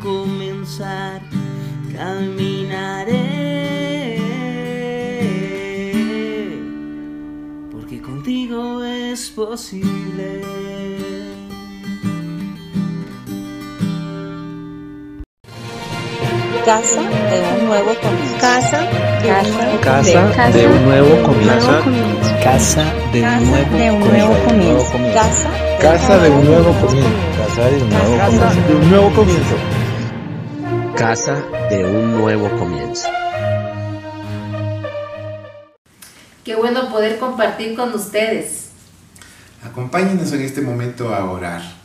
comenzar, 0.00 1.20
caminaré. 1.94 3.28
Porque 7.70 8.00
contigo 8.00 8.82
es 8.82 9.30
posible. 9.30 10.42
Casa 16.64 17.02
nuevo 17.68 17.94
comienzo. 18.00 18.38
Casa 18.40 18.80
de 19.20 19.32
un 19.36 19.52
nuevo 19.52 19.80
Casa 19.80 20.50
de 20.50 20.66
un 20.66 20.84
nuevo 20.84 21.22
comienzo. 21.22 21.84
Casa 22.42 22.84
de 23.12 23.22
un 23.90 24.00
nuevo 24.00 24.34
comienzo. 24.44 24.92
Casa 25.12 25.50
Casa 25.78 26.18
de 26.18 26.30
un 26.30 26.44
nuevo 26.46 26.72
comienzo. 26.80 27.10
Casa 27.46 27.70
de 27.70 27.82
un 27.82 27.90
nuevo 27.90 28.18
comienzo. 28.26 28.66
De 28.66 28.74
un 28.74 28.90
nuevo 28.90 29.10
comienzo. 29.12 29.56
Casa 30.96 31.36
de 31.68 31.84
un 31.84 32.18
nuevo 32.18 32.50
comienzo. 32.58 33.08
Qué 36.44 36.54
bueno 36.54 36.90
poder 36.90 37.18
compartir 37.18 37.76
con 37.76 37.92
ustedes. 37.92 38.70
Acompáñenos 39.62 40.32
en 40.32 40.40
este 40.40 40.62
momento 40.62 41.14
a 41.14 41.30
orar. 41.30 41.77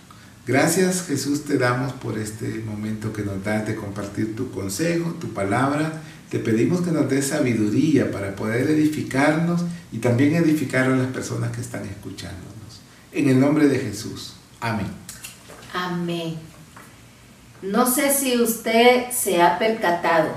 Gracias 0.45 1.05
Jesús 1.07 1.45
te 1.45 1.57
damos 1.57 1.93
por 1.93 2.17
este 2.17 2.61
momento 2.65 3.13
que 3.13 3.21
nos 3.21 3.41
das 3.43 3.65
de 3.65 3.75
compartir 3.75 4.35
tu 4.35 4.51
consejo, 4.51 5.11
tu 5.11 5.29
palabra. 5.29 6.01
Te 6.29 6.39
pedimos 6.39 6.81
que 6.81 6.91
nos 6.91 7.09
des 7.09 7.27
sabiduría 7.27 8.11
para 8.11 8.35
poder 8.35 8.69
edificarnos 8.69 9.61
y 9.93 9.99
también 9.99 10.35
edificar 10.35 10.87
a 10.87 10.95
las 10.95 11.07
personas 11.07 11.51
que 11.51 11.61
están 11.61 11.85
escuchándonos. 11.85 12.81
En 13.13 13.29
el 13.29 13.39
nombre 13.39 13.67
de 13.67 13.79
Jesús. 13.79 14.33
Amén. 14.59 14.87
Amén. 15.73 16.35
No 17.61 17.85
sé 17.85 18.11
si 18.11 18.41
usted 18.41 19.11
se 19.11 19.41
ha 19.41 19.57
percatado, 19.57 20.29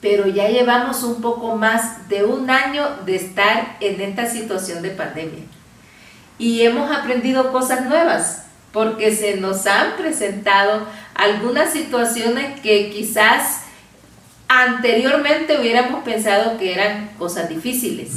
pero 0.00 0.26
ya 0.26 0.48
llevamos 0.48 1.02
un 1.02 1.20
poco 1.20 1.56
más 1.56 2.08
de 2.08 2.24
un 2.24 2.48
año 2.48 2.86
de 3.04 3.16
estar 3.16 3.76
en 3.80 4.00
esta 4.00 4.24
situación 4.26 4.80
de 4.80 4.90
pandemia. 4.90 5.44
Y 6.38 6.62
hemos 6.62 6.90
aprendido 6.90 7.52
cosas 7.52 7.84
nuevas, 7.86 8.43
porque 8.74 9.14
se 9.14 9.36
nos 9.36 9.66
han 9.68 9.96
presentado 9.96 10.84
algunas 11.14 11.72
situaciones 11.72 12.60
que 12.60 12.90
quizás 12.90 13.60
anteriormente 14.48 15.56
hubiéramos 15.60 16.02
pensado 16.02 16.58
que 16.58 16.72
eran 16.74 17.10
cosas 17.16 17.48
difíciles. 17.48 18.10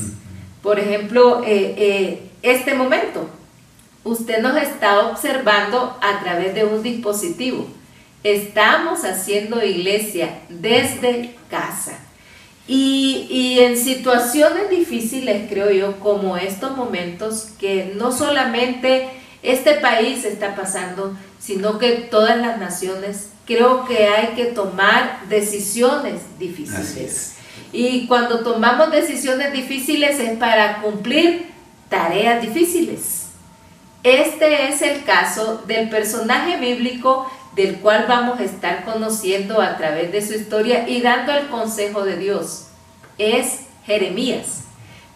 Por 0.63 0.79
ejemplo, 0.79 1.43
eh, 1.45 1.75
eh, 1.77 2.21
este 2.41 2.73
momento, 2.73 3.29
usted 4.03 4.41
nos 4.41 4.57
está 4.57 5.01
observando 5.01 5.95
a 6.01 6.19
través 6.21 6.55
de 6.55 6.65
un 6.65 6.81
dispositivo. 6.81 7.67
Estamos 8.23 9.05
haciendo 9.05 9.63
iglesia 9.63 10.39
desde 10.49 11.35
casa. 11.51 11.99
Y, 12.67 13.27
y, 13.29 13.59
en 13.59 13.77
situaciones 13.77 14.71
difíciles, 14.71 15.47
creo 15.49 15.69
yo, 15.69 15.99
como 15.99 16.35
estos 16.35 16.75
momentos, 16.75 17.49
que 17.59 17.93
no 17.95 18.11
solamente 18.11 19.07
este 19.43 19.75
país 19.75 20.25
está 20.25 20.55
pasando, 20.55 21.15
sino 21.39 21.77
que 21.77 21.91
todas 21.91 22.37
las 22.37 22.57
naciones, 22.57 23.29
creo 23.45 23.85
que 23.85 24.07
hay 24.07 24.35
que 24.35 24.45
tomar 24.45 25.21
decisiones 25.29 26.21
difíciles. 26.39 27.35
Y 27.71 28.07
cuando 28.07 28.39
tomamos 28.39 28.91
decisiones 28.91 29.53
difíciles 29.53 30.19
es 30.19 30.37
para 30.37 30.81
cumplir 30.81 31.47
tareas 31.89 32.41
difíciles. 32.41 33.27
Este 34.03 34.69
es 34.69 34.81
el 34.81 35.03
caso 35.03 35.63
del 35.67 35.89
personaje 35.89 36.57
bíblico 36.57 37.29
del 37.55 37.77
cual 37.77 38.05
vamos 38.07 38.39
a 38.39 38.43
estar 38.43 38.85
conociendo 38.85 39.61
a 39.61 39.77
través 39.77 40.11
de 40.11 40.25
su 40.25 40.33
historia 40.33 40.87
y 40.87 41.01
dando 41.01 41.33
el 41.33 41.47
consejo 41.47 42.05
de 42.05 42.17
Dios. 42.17 42.67
Es 43.17 43.61
Jeremías. 43.85 44.63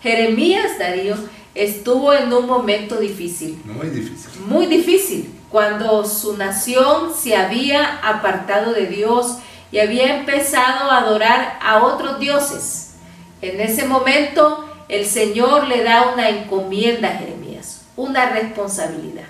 Jeremías, 0.01 0.79
Darío, 0.79 1.15
estuvo 1.55 2.13
en 2.13 2.31
un 2.31 2.47
momento 2.47 2.97
difícil. 2.97 3.61
Muy 3.65 3.89
difícil. 3.89 4.41
Muy 4.47 4.65
difícil, 4.67 5.33
cuando 5.49 6.05
su 6.05 6.37
nación 6.37 7.13
se 7.13 7.35
había 7.35 7.99
apartado 7.99 8.73
de 8.73 8.87
Dios 8.87 9.37
y 9.71 9.79
había 9.79 10.17
empezado 10.17 10.89
a 10.91 10.99
adorar 10.99 11.59
a 11.61 11.83
otros 11.83 12.19
dioses. 12.19 12.93
En 13.41 13.59
ese 13.59 13.85
momento 13.85 14.67
el 14.87 15.05
Señor 15.05 15.67
le 15.67 15.83
da 15.83 16.11
una 16.13 16.29
encomienda 16.29 17.09
a 17.09 17.17
Jeremías, 17.17 17.83
una 17.95 18.29
responsabilidad. 18.29 19.23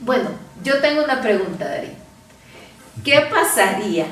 Bueno, 0.00 0.30
yo 0.62 0.80
tengo 0.80 1.02
una 1.02 1.20
pregunta, 1.20 1.66
Darío. 1.68 1.90
¿Qué 3.04 3.20
pasaría 3.30 4.06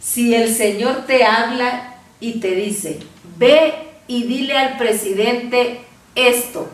si 0.00 0.34
el 0.34 0.54
Señor 0.54 1.04
te 1.06 1.24
habla 1.24 1.94
y 2.20 2.40
te 2.40 2.54
dice, 2.54 3.00
ve 3.36 3.74
y 4.06 4.24
dile 4.24 4.56
al 4.56 4.78
presidente 4.78 5.84
esto 6.14 6.68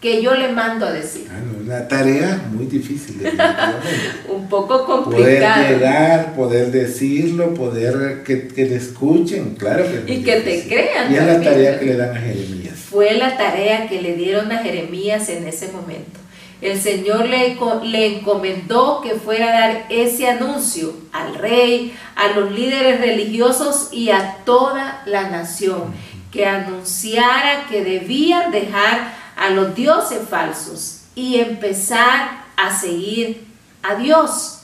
que 0.00 0.20
yo 0.20 0.34
le 0.34 0.48
mando 0.48 0.84
a 0.84 0.92
decir? 0.92 1.28
Bueno, 1.30 1.58
una 1.64 1.86
tarea 1.86 2.42
muy 2.52 2.66
difícil. 2.66 3.22
Un 4.28 4.48
poco 4.48 4.84
poder 4.84 5.04
complicada. 5.04 5.70
llegar, 5.70 6.34
poder 6.34 6.72
decirlo, 6.72 7.54
poder 7.54 8.24
que, 8.24 8.48
que 8.48 8.66
te 8.66 8.76
escuchen, 8.76 9.54
claro 9.54 9.84
que 9.84 9.98
es 9.98 10.18
Y 10.18 10.24
que 10.24 10.40
te 10.40 10.50
difícil. 10.50 10.72
crean 10.72 11.12
Y 11.12 11.16
es 11.16 11.24
la 11.24 11.40
tarea 11.40 11.78
que 11.78 11.86
le 11.86 11.96
dan 11.96 12.16
a 12.16 12.20
Jeremías. 12.20 12.74
Fue 12.90 13.12
la 13.12 13.36
tarea 13.36 13.88
que 13.88 14.02
le 14.02 14.16
dieron 14.16 14.50
a 14.50 14.58
Jeremías 14.58 15.28
en 15.28 15.46
ese 15.46 15.68
momento. 15.68 16.18
El 16.62 16.80
Señor 16.80 17.28
le, 17.28 17.56
le 17.84 18.18
encomendó 18.18 19.00
que 19.02 19.14
fuera 19.14 19.48
a 19.48 19.60
dar 19.60 19.86
ese 19.88 20.28
anuncio 20.28 20.94
al 21.10 21.34
rey, 21.34 21.92
a 22.14 22.38
los 22.38 22.52
líderes 22.52 23.00
religiosos 23.00 23.88
y 23.92 24.10
a 24.10 24.38
toda 24.44 25.02
la 25.06 25.28
nación, 25.28 25.92
que 26.32 26.46
anunciara 26.46 27.66
que 27.68 27.84
debían 27.84 28.50
dejar 28.50 29.12
a 29.36 29.50
los 29.50 29.74
dioses 29.74 30.28
falsos 30.28 31.02
y 31.14 31.38
empezar 31.38 32.42
a 32.56 32.74
seguir 32.76 33.46
a 33.82 33.94
Dios. 33.94 34.60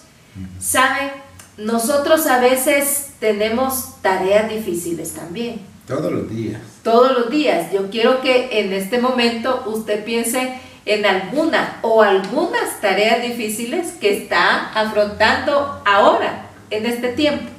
¿Sabe? 0.59 1.13
Nosotros 1.57 2.27
a 2.27 2.39
veces 2.41 3.11
tenemos 3.21 4.01
tareas 4.03 4.49
difíciles 4.49 5.13
también 5.15 5.61
Todos 5.87 6.13
los 6.13 6.31
días. 6.31 6.61
todos 6.85 7.13
los 7.19 7.31
días. 7.31 7.73
Yo 7.73 7.91
quiero 7.91 8.21
que 8.21 8.61
en 8.61 8.73
este 8.73 8.99
momento 9.01 9.65
usted 9.67 10.05
piense 10.05 10.61
en 10.87 11.05
alguna 11.05 11.79
o 11.83 12.03
algunas 12.03 12.81
tareas 12.81 13.21
difíciles 13.21 13.89
que 14.01 14.17
está 14.17 14.71
afrontando 14.73 15.83
ahora, 15.85 16.47
en 16.71 16.87
este 16.87 17.09
tiempo. 17.09 17.51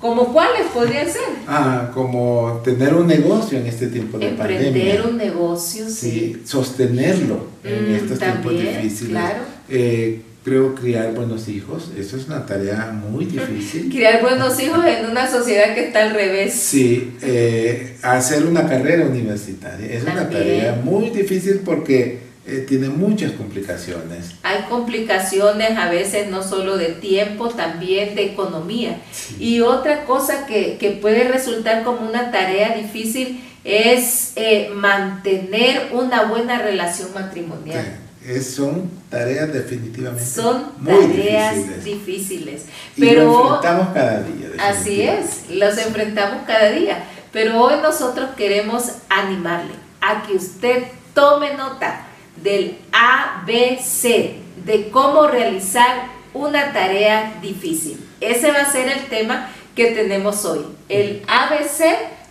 ¿Como 0.00 0.32
cuáles 0.32 0.66
podrían 0.72 1.06
ser? 1.08 1.20
Ah, 1.46 1.90
como 1.92 2.60
tener 2.64 2.94
un 2.94 3.06
negocio 3.06 3.58
en 3.58 3.66
este 3.66 3.88
tiempo 3.88 4.18
de 4.18 4.28
Emprender 4.28 4.72
pandemia. 4.72 5.04
un 5.04 5.16
negocio, 5.18 5.84
sí. 5.88 6.10
Sí, 6.10 6.42
sostenerlo 6.44 7.46
en 7.64 7.92
Mm, 7.92 7.94
estos 7.96 8.18
tiempos 8.18 8.52
difíciles. 8.52 9.10
claro. 9.10 9.40
Eh, 9.68 10.22
creo 10.42 10.74
criar 10.74 11.12
buenos 11.14 11.48
hijos, 11.48 11.90
eso 11.98 12.16
es 12.16 12.26
una 12.26 12.46
tarea 12.46 12.92
muy 12.92 13.24
difícil. 13.38 13.90
Criar 13.90 14.22
buenos 14.22 14.58
hijos 14.58 14.82
en 14.86 15.10
una 15.10 15.30
sociedad 15.30 15.74
que 15.74 15.88
está 15.88 16.02
al 16.04 16.14
revés. 16.14 16.54
Sí, 16.54 17.12
eh, 17.20 17.96
hacer 18.02 18.46
una 18.46 18.66
carrera 18.66 19.04
universitaria 19.06 19.86
es 19.86 20.02
una 20.04 20.30
tarea 20.30 20.80
muy 20.82 21.10
difícil 21.10 21.60
porque 21.62 22.29
eh, 22.46 22.64
tiene 22.68 22.88
muchas 22.88 23.32
complicaciones. 23.32 24.32
Hay 24.42 24.62
complicaciones 24.68 25.76
a 25.78 25.88
veces 25.90 26.28
no 26.30 26.42
solo 26.42 26.76
de 26.76 26.86
tiempo, 26.88 27.48
también 27.50 28.14
de 28.14 28.24
economía. 28.32 28.98
Y 29.38 29.60
otra 29.60 30.04
cosa 30.04 30.46
que, 30.46 30.76
que 30.78 30.90
puede 30.92 31.24
resultar 31.28 31.84
como 31.84 32.08
una 32.08 32.30
tarea 32.30 32.74
difícil 32.76 33.44
es 33.64 34.32
eh, 34.36 34.70
mantener 34.74 35.90
una 35.92 36.24
buena 36.24 36.58
relación 36.62 37.12
matrimonial. 37.14 37.84
Es- 38.26 38.54
son 38.54 38.90
tareas 39.08 39.52
definitivamente 39.52 40.24
Son 40.24 40.72
muy 40.78 40.92
tareas 40.94 41.56
difíciles. 41.56 41.84
difíciles. 41.84 42.62
Y 42.96 43.00
lo 43.02 43.06
Pero 43.08 43.44
enfrentamos 43.54 43.88
cada 43.94 44.22
día. 44.22 44.48
así 44.58 45.02
es, 45.02 45.50
los 45.50 45.78
enfrentamos 45.78 46.44
cada 46.46 46.70
día. 46.70 47.02
Pero 47.32 47.62
hoy 47.62 47.74
nosotros 47.82 48.30
queremos 48.36 48.84
animarle 49.08 49.72
a 50.00 50.22
que 50.26 50.34
usted 50.34 50.84
tome 51.14 51.54
nota 51.54 52.06
del 52.42 52.78
ABC 52.92 54.36
de 54.64 54.88
cómo 54.90 55.26
realizar 55.26 56.08
una 56.34 56.72
tarea 56.72 57.38
difícil. 57.42 57.98
Ese 58.20 58.50
va 58.52 58.60
a 58.60 58.72
ser 58.72 58.88
el 58.88 59.06
tema 59.06 59.50
que 59.74 59.86
tenemos 59.86 60.44
hoy, 60.44 60.60
el 60.88 61.22
ABC 61.26 61.84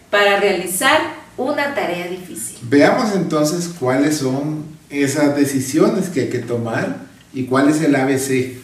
para 0.09 0.39
realizar 0.39 0.99
una 1.37 1.73
tarea 1.73 2.07
difícil. 2.07 2.57
Veamos 2.63 3.15
entonces 3.15 3.69
cuáles 3.79 4.17
son 4.17 4.65
esas 4.89 5.35
decisiones 5.35 6.09
que 6.09 6.21
hay 6.21 6.29
que 6.29 6.39
tomar 6.39 6.97
y 7.33 7.45
cuál 7.45 7.69
es 7.69 7.81
el 7.81 7.95
ABC 7.95 8.57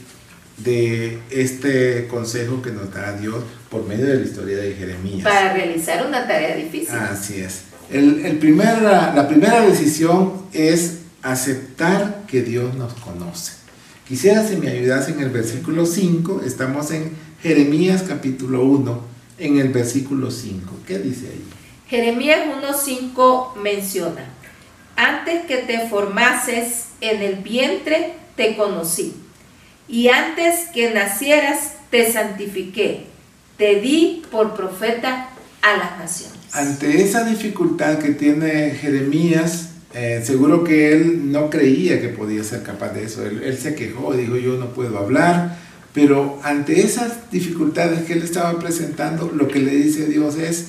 de 0.58 1.20
este 1.32 2.08
consejo 2.08 2.62
que 2.62 2.72
nos 2.72 2.94
da 2.94 3.14
Dios 3.14 3.44
por 3.70 3.86
medio 3.86 4.06
de 4.06 4.16
la 4.16 4.26
historia 4.26 4.58
de 4.58 4.74
Jeremías. 4.74 5.24
Para 5.24 5.54
realizar 5.54 6.06
una 6.06 6.28
tarea 6.28 6.56
difícil. 6.56 6.96
Así 6.96 7.42
es. 7.42 7.62
El, 7.92 8.26
el 8.26 8.38
primer, 8.38 8.82
la 8.82 9.28
primera 9.28 9.62
decisión 9.62 10.34
es 10.54 11.05
aceptar 11.26 12.24
que 12.28 12.44
Dios 12.44 12.76
nos 12.76 12.94
conoce. 12.94 13.54
Quisiera 14.08 14.48
si 14.48 14.58
me 14.58 14.70
ayudas 14.70 15.10
en 15.10 15.20
el 15.20 15.30
versículo 15.30 15.88
5, 15.88 16.44
estamos 16.46 16.92
en 16.92 17.14
Jeremías 17.42 18.04
capítulo 18.08 18.64
1, 18.64 19.02
en 19.40 19.58
el 19.58 19.70
versículo 19.70 20.30
5. 20.30 20.72
¿Qué 20.86 21.00
dice 21.00 21.28
ahí? 21.28 21.44
Jeremías 21.88 22.42
1.5 22.62 23.56
menciona, 23.56 24.26
antes 24.96 25.46
que 25.48 25.58
te 25.58 25.90
formases 25.90 26.90
en 27.02 27.24
el 27.24 27.38
vientre, 27.38 28.14
te 28.36 28.56
conocí, 28.56 29.16
y 29.88 30.10
antes 30.10 30.68
que 30.74 30.92
nacieras, 30.92 31.74
te 31.90 32.12
santifiqué, 32.12 33.08
te 33.58 33.82
di 33.82 34.22
por 34.32 34.56
profeta 34.56 35.30
a 35.64 35.78
las 35.78 35.98
naciones. 35.98 36.38
Ante 36.54 37.02
esa 37.02 37.24
dificultad 37.24 37.98
que 37.98 38.12
tiene 38.12 38.72
Jeremías, 38.72 39.75
eh, 39.96 40.22
seguro 40.26 40.64
que 40.66 40.92
él 40.92 41.32
no 41.32 41.50
creía 41.50 42.02
que 42.02 42.10
podía 42.10 42.44
ser 42.44 42.64
capaz 42.64 42.90
de 42.90 43.06
eso. 43.06 43.26
Él, 43.26 43.42
él 43.44 43.58
se 43.58 43.76
quejó, 43.76 44.14
dijo 44.14 44.36
yo 44.36 44.58
no 44.58 44.74
puedo 44.74 44.98
hablar, 44.98 45.58
pero 45.94 46.40
ante 46.44 46.82
esas 46.82 47.32
dificultades 47.32 48.02
que 48.04 48.14
él 48.14 48.22
estaba 48.22 48.60
presentando, 48.60 49.32
lo 49.34 49.48
que 49.48 49.60
le 49.60 49.74
dice 49.74 50.08
Dios 50.08 50.36
es, 50.36 50.66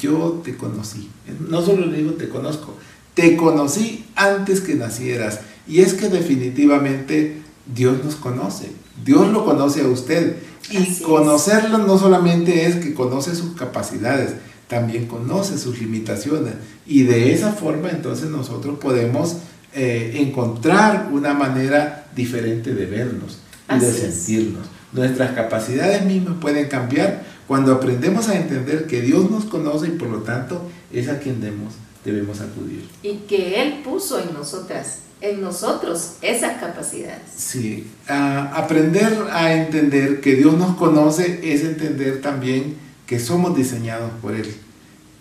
yo 0.00 0.42
te 0.44 0.56
conocí. 0.56 1.08
No 1.48 1.62
solo 1.62 1.86
le 1.86 1.98
digo 1.98 2.12
te 2.14 2.28
conozco, 2.28 2.76
te 3.14 3.36
conocí 3.36 4.04
antes 4.16 4.60
que 4.60 4.74
nacieras. 4.74 5.40
Y 5.68 5.80
es 5.80 5.94
que 5.94 6.08
definitivamente 6.08 7.36
Dios 7.72 8.04
nos 8.04 8.16
conoce. 8.16 8.72
Dios 9.04 9.32
lo 9.32 9.44
conoce 9.44 9.82
a 9.82 9.88
usted. 9.88 10.36
Y 10.70 11.00
conocerlo 11.02 11.78
no 11.78 11.96
solamente 11.98 12.66
es 12.66 12.76
que 12.76 12.94
conoce 12.94 13.36
sus 13.36 13.54
capacidades, 13.54 14.32
también 14.68 15.06
conoce 15.06 15.58
sus 15.58 15.80
limitaciones. 15.80 16.54
Y 16.86 17.04
de 17.04 17.32
esa 17.32 17.52
forma 17.52 17.90
entonces 17.90 18.28
nosotros 18.28 18.78
podemos 18.78 19.36
eh, 19.74 20.14
encontrar 20.16 21.10
una 21.12 21.34
manera 21.34 22.06
diferente 22.14 22.74
de 22.74 22.86
vernos 22.86 23.38
y 23.74 23.78
de 23.78 23.92
sentirnos. 23.92 24.66
Nuestras 24.92 25.32
capacidades 25.32 26.04
mismas 26.04 26.36
pueden 26.40 26.68
cambiar 26.68 27.24
cuando 27.46 27.72
aprendemos 27.74 28.28
a 28.28 28.36
entender 28.36 28.86
que 28.86 29.02
Dios 29.02 29.30
nos 29.30 29.44
conoce 29.44 29.88
y 29.88 29.90
por 29.92 30.08
lo 30.08 30.22
tanto 30.22 30.62
es 30.92 31.08
a 31.08 31.18
quien 31.18 31.40
debemos, 31.40 31.74
debemos 32.04 32.40
acudir. 32.40 32.88
Y 33.02 33.18
que 33.28 33.62
Él 33.62 33.82
puso 33.84 34.18
en 34.18 34.32
nosotras, 34.32 35.00
en 35.20 35.40
nosotros, 35.40 36.14
esas 36.22 36.58
capacidades. 36.58 37.22
Sí, 37.36 37.86
aprender 38.08 39.26
a 39.30 39.52
entender 39.54 40.20
que 40.20 40.34
Dios 40.36 40.56
nos 40.56 40.76
conoce 40.76 41.40
es 41.42 41.62
entender 41.62 42.20
también 42.20 42.85
que 43.06 43.20
somos 43.20 43.56
diseñados 43.56 44.10
por 44.20 44.34
Él. 44.34 44.52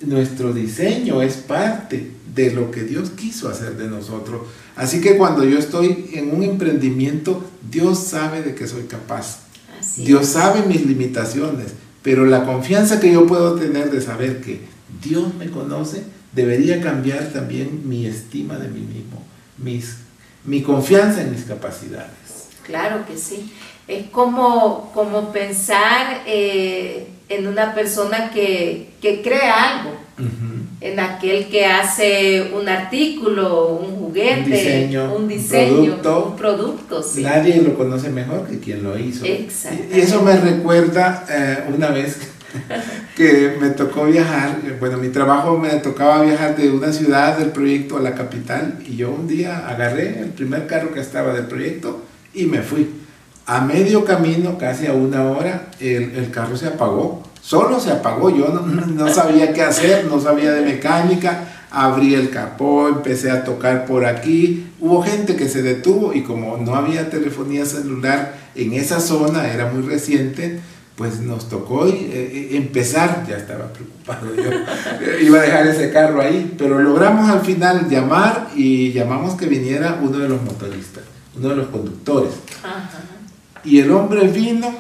Nuestro 0.02 0.54
diseño 0.54 1.22
es 1.22 1.36
parte 1.36 2.12
de 2.34 2.52
lo 2.52 2.70
que 2.72 2.84
Dios 2.84 3.12
quiso 3.12 3.48
hacer 3.48 3.78
de 3.78 3.88
nosotros. 3.88 4.42
Así 4.76 5.00
que 5.00 5.18
cuando 5.18 5.46
yo 5.46 5.58
estoy 5.58 6.10
en 6.14 6.36
un 6.36 6.44
emprendimiento, 6.44 7.44
Dios 7.70 8.00
sabe 8.00 8.42
de 8.42 8.56
que 8.56 8.68
soy 8.68 8.84
capaz. 8.84 9.40
Dios 9.98 10.28
sabe 10.28 10.64
mis 10.64 10.86
limitaciones, 10.86 11.68
pero 12.02 12.26
la 12.26 12.46
confianza 12.46 13.00
que 13.00 13.14
yo 13.14 13.26
puedo 13.26 13.56
tener 13.56 13.92
de 13.92 14.02
saber 14.02 14.42
que 14.42 14.62
Dios 15.02 15.34
me 15.36 15.50
conoce 15.50 16.04
debería 16.34 16.82
cambiar 16.82 17.32
también 17.32 17.88
mi 17.88 18.06
estima 18.06 18.58
de 18.58 18.68
mí 18.68 18.82
mismo, 18.82 19.24
mis, 19.58 19.98
mi 20.44 20.62
confianza 20.62 21.22
en 21.22 21.32
mis 21.32 21.44
capacidades. 21.44 22.10
Claro 22.66 23.06
que 23.06 23.18
sí. 23.18 23.52
Es 23.88 24.10
como, 24.10 24.92
como 24.94 25.32
pensar 25.32 26.24
eh, 26.26 27.08
en 27.30 27.48
una 27.48 27.74
persona 27.74 28.32
que, 28.32 28.90
que 29.02 29.22
crea 29.22 29.80
algo. 29.80 30.06
En 30.80 31.00
aquel 31.00 31.48
que 31.48 31.66
hace 31.66 32.52
un 32.54 32.70
artículo, 32.70 33.70
un 33.70 33.98
juguete, 33.98 34.44
un 34.44 34.52
diseño, 34.52 35.16
un, 35.16 35.28
diseño, 35.28 36.02
producto, 36.02 36.36
producto 36.38 37.06
Nadie 37.18 37.62
lo 37.62 37.76
conoce 37.76 38.10
mejor 38.10 38.48
que 38.48 38.60
quien 38.60 38.84
lo 38.84 38.98
hizo. 38.98 39.26
Y 39.26 39.50
eso 39.94 40.22
me 40.22 40.38
recuerda 40.38 41.26
eh, 41.30 41.64
una 41.76 41.90
vez 41.90 42.18
que 43.16 43.58
me 43.60 43.72
tocó 43.72 44.06
viajar, 44.06 44.58
bueno, 44.80 44.98
mi 44.98 45.10
trabajo 45.10 45.58
me 45.58 45.70
tocaba 45.80 46.22
viajar 46.24 46.56
de 46.56 46.72
una 46.72 46.94
ciudad 46.94 47.38
del 47.38 47.50
proyecto 47.50 47.98
a 47.98 48.02
la 48.02 48.16
capital 48.16 48.80
y 48.88 48.96
yo 48.96 49.12
un 49.12 49.28
día 49.28 49.68
agarré 49.68 50.20
el 50.20 50.30
primer 50.30 50.68
carro 50.68 50.94
que 50.94 51.02
estaba 51.02 51.34
del 51.34 51.48
proyecto 51.48 52.04
y 52.34 52.46
me 52.46 52.62
fui. 52.62 52.88
A 53.48 53.62
medio 53.62 54.06
camino, 54.06 54.58
casi 54.58 54.88
a 54.88 54.94
una 54.94 55.24
hora, 55.24 55.68
el, 55.80 56.16
el 56.16 56.32
carro 56.32 56.58
se 56.58 56.68
apagó. 56.68 57.24
Solo 57.46 57.80
se 57.80 57.92
apagó, 57.92 58.36
yo 58.36 58.48
no, 58.48 59.14
sabía 59.14 59.54
qué 59.54 59.62
hacer, 59.62 60.06
no 60.06 60.20
sabía 60.20 60.52
de 60.52 60.62
mecánica, 60.62 61.44
abrí 61.70 62.16
el 62.16 62.32
capó, 62.32 62.88
empecé 62.88 63.30
a 63.30 63.44
tocar 63.44 63.86
por 63.86 64.06
aquí, 64.06 64.66
hubo 64.80 65.04
gente 65.04 65.36
que 65.36 65.48
se 65.48 65.62
detuvo 65.62 66.12
y 66.12 66.24
como 66.24 66.58
no 66.58 66.74
había 66.74 67.12
telefonía 67.12 67.64
celular 67.68 68.34
en 68.56 68.74
esa 68.74 69.00
zona, 69.00 69.48
era 69.54 69.72
muy 69.72 69.88
reciente, 69.88 70.60
pues 70.96 71.20
nos 71.20 71.48
tocó 71.48 71.86
eh, 71.86 71.94
eh, 71.94 72.50
empezar, 72.54 73.26
ya 73.30 73.38
estaba 73.38 73.72
preocupado 73.72 74.34
yo, 74.34 75.22
iba 75.22 75.38
a 75.38 75.44
dejar 75.44 75.68
ese 75.68 75.92
carro 75.92 76.22
ahí, 76.22 76.56
pero 76.58 76.80
logramos 76.82 77.30
al 77.30 77.42
final 77.42 77.88
llamar 77.88 78.50
y 78.56 78.92
llamamos 78.92 79.36
que 79.36 79.46
viniera 79.46 80.00
uno 80.02 80.18
de 80.18 80.30
los 80.30 80.42
motoristas, 80.42 81.04
uno 81.38 81.50
de 81.50 81.56
los 81.58 81.68
conductores. 81.68 82.32
Y 83.66 83.80
el 83.80 83.92
hombre 83.92 84.28
vino, 84.28 84.74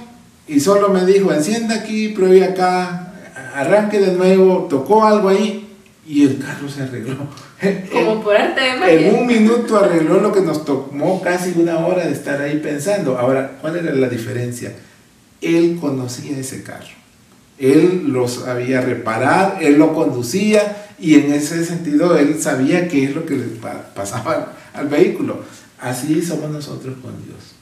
y 0.47 0.59
solo 0.59 0.89
me 0.89 1.05
dijo, 1.05 1.33
encienda 1.33 1.75
aquí, 1.75 2.09
pruebe 2.09 2.43
acá, 2.43 3.13
arranque 3.55 3.99
de 3.99 4.13
nuevo, 4.13 4.67
tocó 4.69 5.03
algo 5.03 5.29
ahí 5.29 5.65
y 6.07 6.23
el 6.23 6.37
carro 6.37 6.69
se 6.69 6.83
arregló. 6.83 7.15
Como 7.91 8.21
por 8.21 8.35
arte 8.35 8.61
de 8.61 9.07
En 9.07 9.15
un 9.15 9.25
minuto 9.25 9.77
arregló 9.77 10.19
lo 10.19 10.31
que 10.31 10.41
nos 10.41 10.63
tomó 10.65 11.21
casi 11.21 11.53
una 11.55 11.79
hora 11.85 12.05
de 12.05 12.13
estar 12.13 12.39
ahí 12.41 12.59
pensando. 12.59 13.17
Ahora, 13.17 13.57
¿cuál 13.59 13.77
era 13.77 13.93
la 13.93 14.07
diferencia? 14.07 14.73
Él 15.41 15.77
conocía 15.81 16.37
ese 16.37 16.63
carro. 16.63 16.93
Él 17.57 18.03
lo 18.07 18.27
sabía 18.27 18.81
reparar, 18.81 19.59
él 19.61 19.77
lo 19.77 19.93
conducía 19.93 20.89
y 20.99 21.15
en 21.15 21.31
ese 21.33 21.65
sentido 21.65 22.17
él 22.17 22.41
sabía 22.41 22.87
qué 22.87 23.05
es 23.05 23.15
lo 23.15 23.25
que 23.25 23.37
le 23.37 23.45
pasaba 23.95 24.53
al 24.73 24.87
vehículo. 24.87 25.39
Así 25.79 26.21
somos 26.21 26.49
nosotros 26.51 26.95
con 27.01 27.13
Dios. 27.23 27.54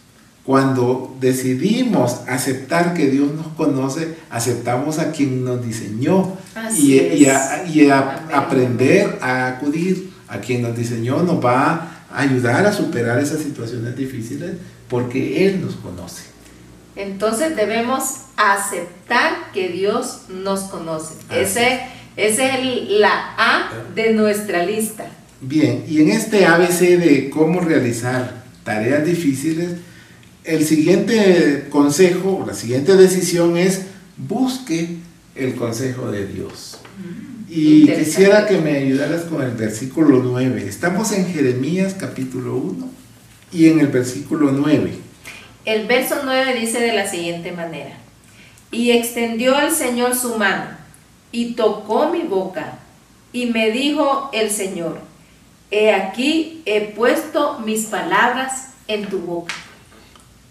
Cuando 0.45 1.15
decidimos 1.21 2.21
aceptar 2.27 2.93
que 2.93 3.07
Dios 3.07 3.33
nos 3.33 3.47
conoce, 3.47 4.17
aceptamos 4.29 4.99
a 4.99 5.11
quien 5.11 5.45
nos 5.45 5.65
diseñó 5.65 6.35
y, 6.77 6.95
y, 6.95 7.89
aprender 7.89 9.19
a 9.21 9.47
acudir 9.47 10.11
a 10.27 10.39
quien 10.39 10.61
nos 10.61 10.75
diseñó 10.75 11.23
nos 11.23 11.43
va 11.43 12.05
a 12.11 12.19
ayudar 12.19 12.65
a 12.65 12.73
superar 12.73 13.19
esas 13.19 13.39
situaciones 13.39 13.95
difíciles 13.95 14.51
porque 14.89 15.47
Él 15.47 15.61
nos 15.61 15.75
conoce. 15.75 16.23
Entonces 16.95 17.55
debemos 17.55 18.17
aceptar 18.35 19.51
que 19.53 19.69
Dios 19.69 20.23
nos 20.29 20.61
conoce. 20.63 21.15
Ese, 21.31 21.79
ese, 22.17 22.45
es 22.45 22.89
la 22.99 23.33
A 23.37 23.69
de 23.95 24.13
nuestra 24.13 24.65
lista. 24.65 25.05
Bien, 25.41 25.85
y 25.87 26.01
en 26.01 26.11
este 26.11 26.45
ABC 26.45 26.79
de 26.99 27.29
cómo 27.29 27.61
realizar 27.61 28.43
tareas 28.63 29.05
difíciles, 29.05 29.71
el 30.43 30.65
siguiente 30.65 31.67
consejo, 31.69 32.43
la 32.45 32.53
siguiente 32.53 32.95
decisión 32.95 33.57
es 33.57 33.83
busque 34.17 34.97
el 35.35 35.55
consejo 35.55 36.11
de 36.11 36.27
Dios. 36.27 36.79
Mm, 36.97 37.43
y 37.49 37.87
quisiera 37.87 38.45
que 38.45 38.57
me 38.57 38.77
ayudaras 38.77 39.23
con 39.23 39.41
el 39.41 39.51
versículo 39.51 40.21
9. 40.23 40.65
Estamos 40.67 41.11
en 41.11 41.31
Jeremías 41.31 41.95
capítulo 41.97 42.55
1 42.57 42.89
y 43.51 43.69
en 43.69 43.79
el 43.79 43.87
versículo 43.87 44.51
9. 44.51 44.91
El 45.65 45.87
verso 45.87 46.15
9 46.23 46.59
dice 46.59 46.79
de 46.81 46.93
la 46.93 47.07
siguiente 47.07 47.51
manera, 47.53 47.97
y 48.71 48.91
extendió 48.91 49.59
el 49.59 49.71
Señor 49.71 50.15
su 50.15 50.35
mano 50.35 50.65
y 51.31 51.53
tocó 51.53 52.09
mi 52.09 52.23
boca 52.23 52.79
y 53.31 53.45
me 53.47 53.71
dijo 53.71 54.29
el 54.33 54.49
Señor, 54.49 54.99
he 55.71 55.93
aquí 55.93 56.61
he 56.65 56.81
puesto 56.81 57.59
mis 57.59 57.85
palabras 57.85 58.73
en 58.87 59.05
tu 59.05 59.19
boca. 59.19 59.53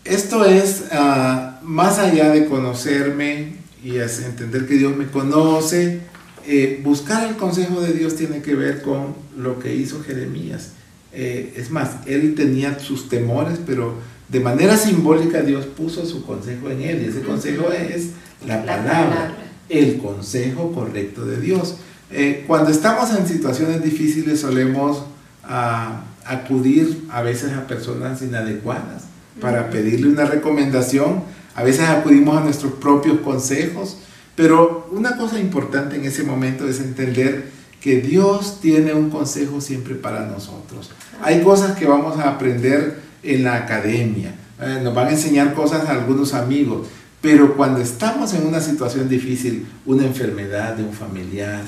Esto 0.05 0.45
es 0.45 0.85
ah, 0.91 1.61
más 1.63 2.01
allá 2.01 2.31
de 2.31 2.47
conocerme 2.47 3.55
y 3.85 3.99
entender 3.99 4.67
que 4.67 4.75
Dios 4.75 4.97
me 4.97 5.07
conoce. 5.07 6.01
Eh, 6.45 6.81
buscar 6.83 7.29
el 7.29 7.37
consejo 7.37 7.81
de 7.81 7.93
Dios 7.93 8.17
tiene 8.17 8.43
que 8.43 8.57
ver 8.57 8.83
con 8.83 9.15
lo 9.37 9.61
que 9.61 9.75
hizo 9.77 10.03
Jeremías. 10.03 10.71
Eh, 11.13 11.55
es 11.57 11.71
más, 11.71 11.91
él 12.07 12.35
tenía 12.35 12.81
sus 12.81 13.09
temores, 13.09 13.61
pero 13.65 13.95
de 14.29 14.41
manera 14.41 14.77
simbólica 14.77 15.43
Dios 15.43 15.67
puso 15.67 16.05
su 16.05 16.25
consejo 16.25 16.69
en 16.71 16.83
él 16.83 17.03
y 17.03 17.09
ese 17.09 17.21
consejo 17.21 17.71
es 17.71 18.11
la, 18.45 18.65
palabra, 18.65 19.37
el 19.69 19.99
consejo 19.99 20.73
correcto 20.73 21.25
de 21.25 21.41
Dios. 21.41 21.77
Eh, 22.11 22.45
cuando 22.49 22.73
estamos 22.73 23.17
en 23.17 23.29
situaciones 23.29 23.85
difíciles 23.85 24.41
solemos 24.41 25.05
ah, 25.45 26.07
acudir 26.25 27.05
a 27.11 27.23
veces 27.23 27.53
a 27.53 27.69
personas 27.69 28.21
inadecuadas 28.23 29.12
para 29.41 29.71
pedirle 29.71 30.09
una 30.09 30.25
recomendación, 30.25 31.23
a 31.55 31.63
veces 31.63 31.89
acudimos 31.89 32.37
a 32.37 32.45
nuestros 32.45 32.73
propios 32.75 33.21
consejos, 33.21 33.99
pero 34.35 34.89
una 34.93 35.17
cosa 35.17 35.39
importante 35.39 35.97
en 35.97 36.05
ese 36.05 36.23
momento 36.23 36.67
es 36.67 36.81
entender 36.81 37.51
que 37.81 38.01
Dios 38.01 38.61
tiene 38.61 38.95
un 38.95 39.11
consejo 39.11 39.61
siempre 39.61 39.95
para 39.95 40.27
nosotros. 40.27 40.91
Hay 41.23 41.43
cosas 41.43 41.77
que 41.77 41.87
vamos 41.87 42.19
a 42.19 42.31
aprender 42.31 43.01
en 43.23 43.45
la 43.45 43.57
academia, 43.57 44.35
eh, 44.61 44.81
nos 44.83 44.95
van 44.95 45.09
a 45.09 45.11
enseñar 45.11 45.55
cosas 45.55 45.89
a 45.89 45.93
algunos 45.93 46.35
amigos, 46.35 46.89
pero 47.21 47.57
cuando 47.57 47.81
estamos 47.81 48.35
en 48.35 48.47
una 48.47 48.61
situación 48.61 49.09
difícil, 49.09 49.67
una 49.87 50.05
enfermedad 50.05 50.75
de 50.75 50.85
un 50.85 50.93
familiar, 50.93 51.63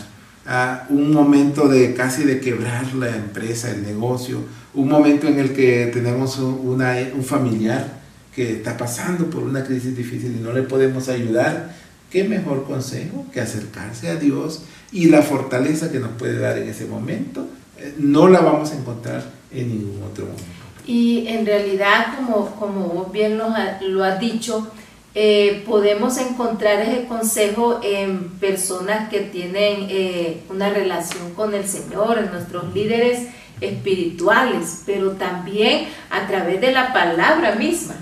ah, 0.47 0.87
un 0.89 1.13
momento 1.13 1.69
de 1.69 1.95
casi 1.95 2.25
de 2.25 2.41
quebrar 2.41 2.95
la 2.95 3.15
empresa, 3.15 3.71
el 3.71 3.83
negocio, 3.83 4.41
un 4.75 4.89
momento 4.89 5.27
en 5.27 5.39
el 5.39 5.53
que 5.53 5.91
tenemos 5.93 6.39
una, 6.39 6.97
un 7.15 7.25
familiar 7.25 8.01
que 8.35 8.53
está 8.53 8.77
pasando 8.77 9.31
por 9.31 9.43
una 9.43 9.65
crisis 9.65 9.97
difícil 9.97 10.37
y 10.37 10.43
no 10.43 10.53
le 10.53 10.63
podemos 10.63 11.09
ayudar, 11.09 11.75
¿qué 12.11 12.25
mejor 12.25 12.65
consejo 12.65 13.27
que 13.33 13.41
acercarse 13.41 14.09
a 14.09 14.17
Dios 14.17 14.63
y 14.93 15.07
la 15.07 15.23
fortaleza 15.23 15.93
que 15.93 16.01
nos 16.01 16.11
puede 16.13 16.39
dar 16.39 16.59
en 16.59 16.69
ese 16.69 16.87
momento? 16.87 17.47
Eh, 17.79 17.95
no 17.99 18.29
la 18.29 18.41
vamos 18.41 18.73
a 18.73 18.77
encontrar 18.77 19.25
en 19.53 19.69
ningún 19.69 20.03
otro 20.03 20.25
momento. 20.25 20.45
Y 20.87 21.27
en 21.29 21.47
realidad, 21.47 22.17
como, 22.17 22.47
como 22.57 22.89
vos 22.89 23.13
bien 23.13 23.39
lo, 23.39 23.47
lo 23.89 24.05
has 24.05 24.21
dicho, 24.21 24.71
eh, 25.15 25.63
podemos 25.65 26.19
encontrar 26.19 26.81
ese 26.81 27.05
consejo 27.05 27.81
en 27.85 28.31
personas 28.41 29.09
que 29.09 29.21
tienen 29.21 29.87
eh, 29.89 30.43
una 30.51 30.71
relación 30.71 31.35
con 31.35 31.55
el 31.55 31.69
Señor, 31.69 32.19
en 32.19 32.33
nuestros 32.33 32.75
líderes 32.75 33.29
espirituales, 33.61 34.83
pero 34.85 35.13
también 35.13 35.87
a 36.11 36.27
través 36.27 36.61
de 36.61 36.73
la 36.73 36.93
palabra 36.93 37.55
misma. 37.55 37.95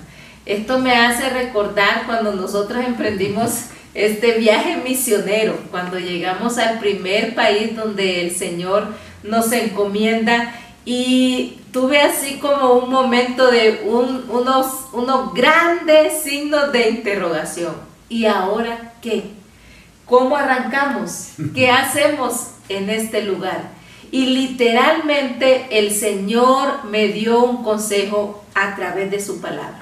Esto 0.47 0.79
me 0.79 0.95
hace 0.95 1.29
recordar 1.29 2.05
cuando 2.07 2.33
nosotros 2.33 2.83
emprendimos 2.85 3.67
este 3.95 4.39
viaje 4.39 4.79
misionero, 4.79 5.57
cuando 5.71 5.99
llegamos 5.99 6.57
al 6.57 6.79
primer 6.79 7.35
país 7.35 7.77
donde 7.77 8.23
el 8.23 8.35
Señor 8.35 8.87
nos 9.23 9.53
encomienda 9.53 10.55
y 10.87 11.59
tuve 11.73 12.01
así 12.01 12.39
como 12.39 12.75
un 12.75 12.91
momento 12.91 13.51
de 13.51 13.83
unos, 13.87 14.67
unos 14.93 15.35
grandes 15.35 16.23
signos 16.23 16.71
de 16.71 16.91
interrogación. 16.91 17.75
¿Y 18.09 18.27
ahora 18.27 18.93
qué? 19.01 19.25
¿Cómo 20.05 20.37
arrancamos? 20.37 21.31
¿Qué 21.55 21.71
hacemos 21.71 22.49
en 22.69 22.91
este 22.91 23.23
lugar? 23.23 23.71
Y 24.11 24.27
literalmente 24.27 25.67
el 25.71 25.91
Señor 25.91 26.85
me 26.85 27.09
dio 27.09 27.43
un 27.43 27.65
consejo 27.65 28.45
a 28.55 28.77
través 28.77 29.11
de 29.11 29.21
su 29.21 29.41
palabra. 29.41 29.81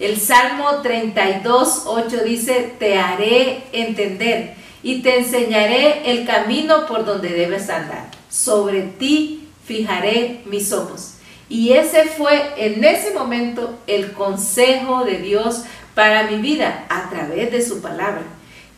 El 0.00 0.18
Salmo 0.18 0.80
32, 0.82 1.82
8 1.84 2.24
dice, 2.24 2.74
te 2.78 2.96
haré 2.96 3.64
entender 3.72 4.54
y 4.82 5.02
te 5.02 5.18
enseñaré 5.18 6.10
el 6.10 6.24
camino 6.24 6.86
por 6.86 7.04
donde 7.04 7.28
debes 7.28 7.68
andar. 7.68 8.10
Sobre 8.30 8.82
ti 8.82 9.48
fijaré 9.66 10.40
mis 10.46 10.72
ojos. 10.72 11.17
Y 11.48 11.72
ese 11.72 12.04
fue 12.04 12.52
en 12.56 12.84
ese 12.84 13.12
momento 13.12 13.78
el 13.86 14.12
consejo 14.12 15.04
de 15.04 15.18
Dios 15.18 15.62
para 15.94 16.30
mi 16.30 16.36
vida 16.36 16.86
a 16.88 17.08
través 17.10 17.50
de 17.50 17.62
su 17.62 17.80
palabra. 17.80 18.22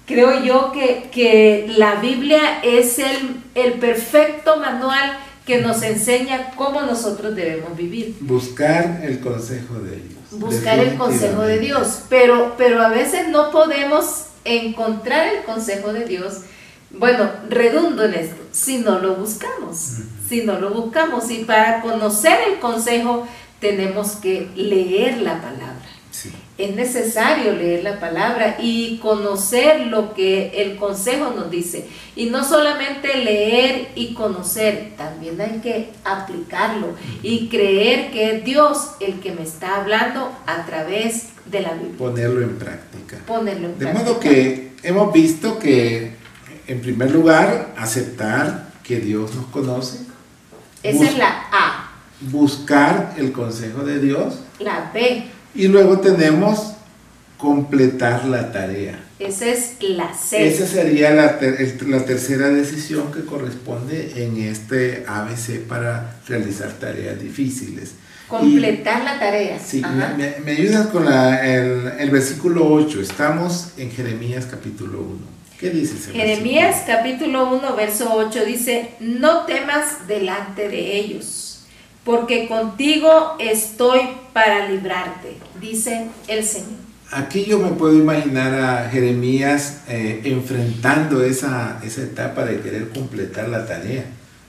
Creo 0.07 0.43
yo 0.43 0.73
que, 0.73 1.09
que 1.13 1.67
la 1.77 1.97
Biblia 1.97 2.61
es 2.63 2.99
el, 2.99 3.43
el 3.55 3.75
perfecto 3.75 4.57
manual 4.57 5.19
que 5.47 5.61
nos 5.61 5.83
enseña 5.83 6.53
cómo 6.57 6.83
nosotros 6.83 7.35
debemos 7.35 7.77
vivir. 7.77 8.17
Buscar 8.21 9.01
el 9.03 9.21
consejo 9.21 9.75
de 9.81 9.97
Dios. 9.97 10.21
Buscar 10.33 10.79
el 10.79 10.97
consejo 10.97 11.43
de 11.43 11.59
Dios, 11.59 12.03
pero, 12.09 12.55
pero 12.57 12.83
a 12.83 12.89
veces 12.89 13.29
no 13.29 13.51
podemos 13.51 14.27
encontrar 14.45 15.27
el 15.35 15.43
consejo 15.43 15.93
de 15.93 16.05
Dios 16.05 16.43
bueno, 16.93 17.31
redundo 17.49 18.05
en 18.05 18.15
esto, 18.15 18.43
si 18.51 18.79
no 18.79 18.99
lo 18.99 19.15
buscamos, 19.15 19.99
si 20.29 20.43
no 20.43 20.59
lo 20.59 20.71
buscamos. 20.71 21.31
Y 21.31 21.45
para 21.45 21.81
conocer 21.83 22.39
el 22.49 22.59
consejo 22.59 23.27
tenemos 23.61 24.13
que 24.13 24.49
leer 24.57 25.19
la 25.19 25.41
palabra. 25.41 25.77
Es 26.59 26.75
necesario 26.75 27.53
leer 27.53 27.83
la 27.83 27.99
palabra 27.99 28.59
y 28.61 28.99
conocer 28.99 29.87
lo 29.87 30.13
que 30.13 30.63
el 30.63 30.77
consejo 30.77 31.33
nos 31.35 31.51
dice. 31.51 31.87
Y 32.15 32.27
no 32.27 32.45
solamente 32.45 33.17
leer 33.17 33.89
y 33.95 34.13
conocer, 34.13 34.93
también 34.99 35.41
hay 35.41 35.61
que 35.61 35.91
aplicarlo 36.05 36.89
y 37.23 37.49
creer 37.49 38.11
que 38.11 38.37
es 38.37 38.45
Dios 38.45 38.91
el 39.01 39.21
que 39.21 39.33
me 39.33 39.43
está 39.43 39.77
hablando 39.77 40.31
a 40.47 40.67
través 40.67 41.29
de 41.47 41.61
la 41.63 41.73
Biblia. 41.73 41.97
Ponerlo 41.97 42.43
en 42.43 42.59
práctica. 42.59 43.19
Ponerlo 43.27 43.69
en 43.69 43.79
de 43.79 43.93
modo 43.95 44.21
que 44.21 44.73
hemos 44.83 45.15
visto 45.15 45.59
que 45.59 46.20
en 46.71 46.81
primer 46.81 47.11
lugar, 47.11 47.75
aceptar 47.77 48.71
que 48.85 49.01
Dios 49.01 49.35
nos 49.35 49.47
conoce. 49.47 49.99
Esa 50.85 51.05
es 51.05 51.19
la 51.19 51.29
A. 51.51 51.91
Buscar 52.21 53.15
el 53.19 53.33
consejo 53.33 53.83
de 53.83 53.99
Dios. 53.99 54.39
La 54.61 54.93
B. 54.95 55.25
Y 55.55 55.67
luego 55.67 55.99
tenemos 55.99 56.75
completar 57.37 58.25
la 58.27 58.53
tarea. 58.53 59.01
Esa 59.19 59.47
es 59.47 59.79
la 59.81 60.15
C. 60.15 60.47
Esa 60.47 60.67
sería 60.67 61.11
la, 61.11 61.41
la, 61.89 62.05
tercera 62.05 62.51
decisión 62.51 63.11
que 63.11 63.25
corresponde 63.25 64.25
en 64.25 64.41
este 64.41 65.05
ABC 65.09 65.67
para 65.67 66.21
realizar 66.29 66.71
tareas 66.75 67.21
difíciles. 67.21 67.95
Completar 68.29 69.03
la 69.03 69.19
tarea. 69.19 69.59
Sí, 69.59 69.83
me, 70.45 70.53
ayudas 70.53 70.87
con 70.87 71.05
la, 71.05 71.45
el, 71.45 71.95
el 71.99 72.11
versículo 72.11 72.73
8. 72.73 73.01
Estamos 73.01 73.71
en 73.77 73.91
Jeremías 73.91 74.47
capítulo 74.49 75.01
1. 75.01 75.40
¿Qué 75.61 75.69
dice 75.69 76.11
Jeremías 76.11 76.85
capítulo 76.87 77.55
1, 77.55 77.77
verso 77.77 78.15
8 78.15 78.47
dice, 78.47 78.93
no 78.99 79.45
temas 79.45 80.09
delante 80.09 80.71
de 80.71 80.97
ellos, 80.97 81.65
porque 82.03 82.49
contigo 82.49 83.37
estoy 83.39 84.01
para 84.33 84.71
librarte, 84.71 85.37
dice 85.61 86.07
el 86.29 86.45
Señor. 86.45 86.81
Aquí 87.11 87.45
yo 87.45 87.59
me 87.59 87.73
puedo 87.73 87.93
imaginar 87.93 88.55
a 88.55 88.89
Jeremías 88.89 89.83
eh, 89.89 90.23
enfrentando 90.25 91.23
esa, 91.23 91.79
esa 91.85 92.05
etapa 92.05 92.47
de 92.47 92.61
querer 92.61 92.89
completar 92.89 93.51
la 93.51 93.67
tarea, 93.67 94.07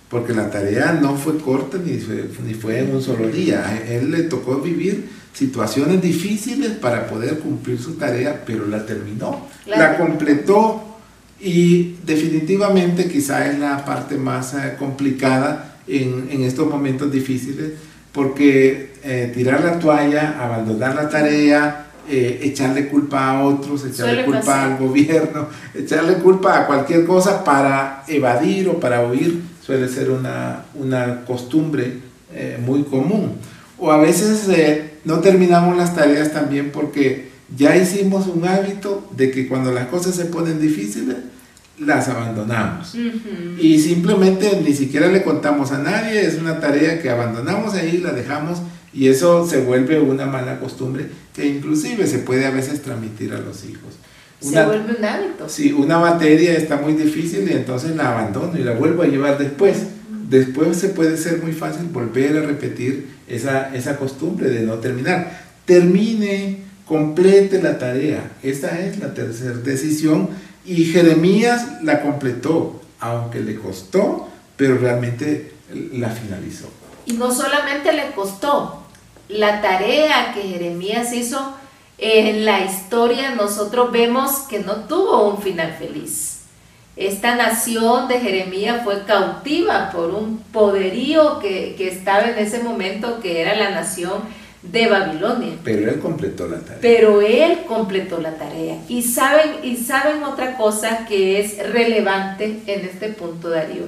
porque 0.08 0.34
la 0.34 0.50
tarea 0.50 0.94
no 0.94 1.18
fue 1.18 1.40
corta 1.40 1.78
ni 1.78 1.98
fue, 1.98 2.30
ni 2.46 2.54
fue 2.54 2.80
en 2.80 2.96
un 2.96 3.02
solo 3.02 3.28
día. 3.28 3.68
A 3.68 3.78
él 3.86 4.12
le 4.12 4.24
tocó 4.24 4.62
vivir 4.62 5.10
situaciones 5.34 6.02
difíciles 6.02 6.72
para 6.72 7.08
poder 7.08 7.40
cumplir 7.40 7.82
su 7.82 7.96
tarea, 7.96 8.44
pero 8.46 8.66
la 8.66 8.86
terminó, 8.86 9.48
la 9.66 9.98
completó 9.98 10.88
y 11.42 11.98
definitivamente 12.06 13.08
quizá 13.08 13.50
es 13.50 13.58
la 13.58 13.84
parte 13.84 14.16
más 14.16 14.54
eh, 14.54 14.76
complicada 14.78 15.76
en, 15.88 16.28
en, 16.30 16.44
estos 16.44 16.70
momentos 16.70 17.12
difíciles, 17.12 17.72
porque 18.12 18.94
eh, 19.04 19.32
tirar 19.34 19.64
la 19.64 19.80
toalla, 19.80 20.38
abandonar 20.40 20.94
la 20.94 21.10
tarea, 21.10 21.88
eh, 22.08 22.42
echarle 22.44 22.88
culpa 22.90 23.32
a 23.32 23.44
otros, 23.44 23.84
echarle 23.86 24.24
culpa 24.24 24.66
al 24.66 24.78
gobierno, 24.78 25.48
echarle 25.74 26.16
culpa 26.16 26.60
a 26.60 26.68
cualquier 26.68 27.06
cosa 27.06 27.44
para 27.44 28.04
evadir 28.08 28.70
o 28.70 28.80
para 28.80 29.04
huir, 29.08 29.42
suele 29.66 29.88
ser 29.88 30.12
una, 30.12 30.66
una 30.76 31.26
costumbre 31.26 32.12
muy 32.66 32.84
común. 32.84 33.34
O 33.78 33.92
a 33.92 33.98
veces 33.98 34.48
no 35.04 35.20
terminamos 35.20 35.76
las 35.76 35.94
tareas 35.94 36.32
también 36.32 36.72
porque 36.72 37.31
ya 37.58 37.76
hicimos 37.76 38.28
un 38.28 38.46
hábito 38.48 39.10
de 39.16 39.32
que 39.32 39.48
cuando 39.48 39.72
las 39.72 39.88
cosas 39.88 40.16
se 40.16 40.26
ponen 40.26 40.60
difíciles, 40.60 41.18
las 41.80 42.08
abandonamos. 42.08 42.96
Y 43.60 43.80
simplemente 43.80 44.62
ni 44.64 44.74
siquiera 44.74 45.08
le 45.08 45.24
contamos 45.24 45.72
a 45.72 45.80
nadie, 45.80 46.26
es 46.26 46.38
una 46.38 46.60
tarea 46.60 47.02
que 47.02 47.10
abandonamos 47.10 47.74
ahí, 47.74 47.98
la 47.98 48.12
dejamos 48.12 48.60
y 48.94 49.08
eso 49.08 49.48
se 49.48 49.62
vuelve 49.62 50.00
una 50.00 50.26
mala 50.26 50.60
costumbre 50.60 51.08
que 51.34 51.48
inclusive 51.48 52.06
se 52.08 52.20
puede 52.20 52.46
a 52.46 52.52
veces 52.52 52.82
transmitir 52.82 53.34
a 53.34 53.40
los 53.40 53.64
hijos. 53.66 53.94
se 54.42 54.64
vuelve 54.66 54.96
un 54.98 55.06
hábito. 55.06 55.48
Sí, 55.48 55.72
una 55.72 55.98
materia 55.98 56.54
está 56.54 56.78
muy 56.78 56.94
difícil 56.94 57.50
y 57.50 57.54
entonces 57.54 57.96
la 57.96 58.12
abandono 58.12 58.58
y 58.58 58.64
la 58.64 58.74
vuelvo 58.74 59.04
a 59.04 59.08
llevar 59.08 59.38
después. 59.38 59.78
Después 60.30 60.78
se 60.78 60.90
puede 60.90 61.18
ser 61.18 61.42
muy 61.42 61.52
fácil 61.52 61.88
volver 61.88 62.38
a 62.38 62.42
repetir 62.42 63.08
esa, 63.28 63.76
esa 63.76 63.98
costumbre 63.98 64.50
de 64.50 64.62
no 64.62 64.76
terminar. 64.76 65.42
Termine, 65.66 66.60
complete 66.92 67.62
la 67.62 67.78
tarea. 67.78 68.34
Esta 68.44 68.78
es 68.82 69.00
la 69.00 69.14
tercera 69.14 69.54
decisión 69.54 70.28
y 70.66 70.84
Jeremías 70.84 71.82
la 71.84 72.02
completó, 72.02 72.82
aunque 73.00 73.40
le 73.40 73.56
costó, 73.56 74.28
pero 74.58 74.78
realmente 74.78 75.54
la 75.94 76.10
finalizó. 76.10 76.70
Y 77.06 77.14
no 77.14 77.34
solamente 77.34 77.94
le 77.94 78.12
costó, 78.12 78.84
la 79.30 79.62
tarea 79.62 80.34
que 80.34 80.42
Jeremías 80.42 81.14
hizo 81.14 81.56
en 81.98 82.44
la 82.44 82.66
historia 82.66 83.36
nosotros 83.36 83.94
vemos 83.94 84.40
que 84.50 84.60
no 84.60 84.76
tuvo 84.90 85.30
un 85.30 85.42
final 85.42 85.74
feliz. 85.80 86.40
Esta 86.98 87.38
nación 87.38 88.10
de 88.10 88.20
Jeremías 88.20 88.84
fue 88.84 89.06
cautiva 89.06 89.92
por 89.92 90.10
un 90.10 90.40
poderío 90.52 91.40
que, 91.40 91.74
que 91.78 91.88
estaba 91.88 92.24
en 92.24 92.38
ese 92.38 92.62
momento, 92.62 93.22
que 93.22 93.40
era 93.40 93.56
la 93.56 93.70
nación 93.70 94.41
de 94.62 94.88
Babilonia. 94.88 95.58
Pero 95.64 95.90
él 95.90 96.00
completó 96.00 96.48
la 96.48 96.60
tarea. 96.60 96.80
Pero 96.82 97.22
él 97.22 97.60
completó 97.68 98.20
la 98.20 98.36
tarea. 98.36 98.78
Y 98.88 99.02
saben, 99.04 99.64
y 99.64 99.78
saben 99.78 100.24
otra 100.24 100.58
cosa 100.58 101.06
que 101.08 101.40
es 101.40 101.58
relevante 101.72 102.62
en 102.68 102.86
este 102.86 103.10
punto, 103.10 103.50
Darío, 103.50 103.86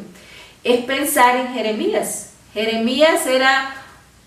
es 0.63 0.84
pensar 0.86 1.36
en 1.38 1.53
Jeremías. 1.53 2.32
Jeremías 2.53 3.25
era 3.27 3.75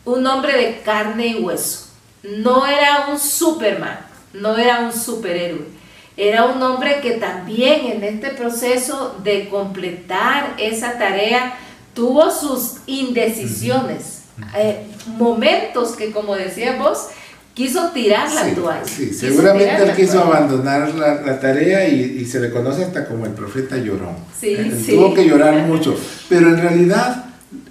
un 0.04 0.26
hombre 0.26 0.56
de 0.56 0.80
carne 0.80 1.28
y 1.28 1.34
hueso. 1.36 1.86
No 2.22 2.66
era 2.66 3.08
un 3.10 3.18
Superman, 3.18 3.98
no 4.32 4.56
era 4.56 4.80
un 4.80 4.92
superhéroe. 4.92 5.76
Era 6.16 6.46
un 6.46 6.62
hombre 6.62 7.00
que 7.02 7.12
también 7.12 7.86
en 7.86 8.02
este 8.02 8.30
proceso 8.30 9.16
de 9.22 9.48
completar 9.48 10.54
esa 10.56 10.98
tarea 10.98 11.58
tuvo 11.92 12.30
sus 12.30 12.76
indecisiones, 12.86 14.15
eh, 14.56 14.86
momentos 15.16 15.96
que 15.96 16.10
como 16.10 16.34
decías 16.34 16.78
vos, 16.78 17.08
quiso 17.54 17.90
tirar 17.90 18.32
la 18.32 18.54
toalla. 18.54 18.84
Sí, 18.84 19.12
seguramente 19.12 19.82
él 19.82 19.96
quiso 19.96 20.20
abandonar 20.20 20.94
la, 20.94 21.40
tarea 21.40 21.88
y, 21.88 22.24
se 22.26 22.38
le 22.38 22.50
conoce 22.50 22.84
hasta 22.84 23.06
como 23.06 23.24
el 23.24 23.32
profeta 23.32 23.78
llorón. 23.78 24.16
Sí, 24.38 24.48
eh, 24.50 24.72
sí. 24.84 24.92
Tuvo 24.92 25.14
que 25.14 25.26
llorar 25.26 25.66
mucho, 25.66 25.98
pero 26.28 26.48
en 26.48 26.58
realidad 26.58 27.24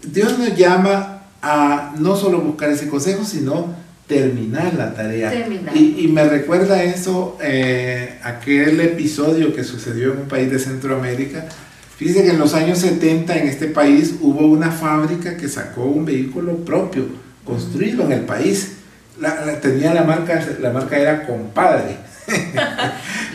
Dios 0.03 0.39
nos 0.39 0.55
llama 0.57 1.22
a 1.41 1.93
no 2.00 2.15
solo 2.15 2.41
buscar 2.41 2.72
ese 2.72 2.88
consejo, 2.88 3.24
sino 3.24 3.75
terminar 4.07 4.74
la 4.74 4.93
tarea. 4.93 5.31
Y, 5.74 6.07
me 6.07 6.24
recuerda 6.25 6.84
eso, 6.84 7.38
eh, 7.41 8.19
aquel 8.24 8.79
episodio 8.79 9.53
que 9.55 9.63
sucedió 9.63 10.13
en 10.13 10.19
un 10.22 10.27
país 10.27 10.50
de 10.51 10.60
Centroamérica. 10.60 11.48
Fíjense 11.97 12.23
que 12.23 12.29
en 12.31 12.39
los 12.39 12.53
años 12.53 12.79
70 12.79 13.37
en 13.37 13.47
este 13.47 13.67
país 13.67 14.15
hubo 14.21 14.47
una 14.47 14.71
fábrica 14.71 15.37
que 15.37 15.47
sacó 15.47 15.85
un 15.85 16.05
vehículo 16.05 16.57
propio, 16.57 17.05
construido 17.45 18.03
en 18.03 18.11
el 18.11 18.21
país. 18.21 18.77
La, 19.19 19.59
tenía 19.61 19.93
la 19.93 20.03
marca, 20.03 20.43
la 20.59 20.71
marca 20.71 20.97
era 20.97 21.25
Compadre. 21.25 21.97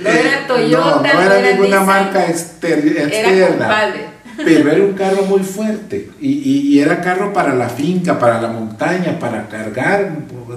no 0.03 0.09
era 0.09 0.47
Toyota, 0.49 1.13
no, 1.15 1.21
no 1.21 1.23
era, 1.23 1.53
ninguna 1.53 1.81
marca 1.83 2.29
externa. 2.29 3.03
Era 3.03 3.49
compadre 3.49 4.21
pero 4.45 4.71
era 4.71 4.83
un 4.83 4.93
carro 4.93 5.23
muy 5.25 5.41
fuerte 5.41 6.11
y, 6.21 6.79
era 6.79 7.01
carro 7.01 7.33
para 7.33 7.55
la 7.55 7.69
finca, 7.69 8.19
para 8.19 8.41
la 8.41 8.49
montaña, 8.49 9.19
para 9.19 9.49
cargar, 9.49 10.13